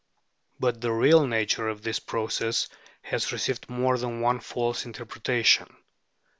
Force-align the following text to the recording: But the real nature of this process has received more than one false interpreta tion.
But 0.59 0.81
the 0.81 0.91
real 0.91 1.27
nature 1.27 1.69
of 1.69 1.83
this 1.83 1.99
process 1.99 2.67
has 3.03 3.31
received 3.31 3.69
more 3.69 3.99
than 3.99 4.19
one 4.19 4.39
false 4.39 4.83
interpreta 4.87 5.45
tion. 5.45 5.77